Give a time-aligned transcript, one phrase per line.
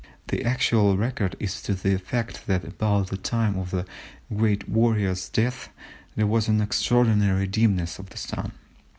[0.29, 3.85] The actual record is to the effect that about the time of the
[4.35, 5.69] great warrior's death
[6.15, 8.51] there was an extraordinary dimness of the Sun.